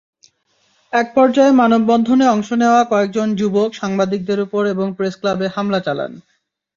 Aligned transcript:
একপর্যায়ে 0.93 1.53
মানববন্ধনে 1.53 2.25
অংশ 2.27 2.49
নেওয়া 2.53 2.81
কয়েকজন 2.83 3.27
যুবক 3.35 3.69
সাংবাদিকদের 3.73 4.39
ওপর 4.39 4.63
এবং 4.65 4.87
প্রেসক্লাবে 4.97 5.45
হামলা 5.47 5.79
চালান। 5.79 6.11